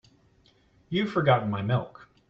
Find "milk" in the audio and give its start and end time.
1.61-2.09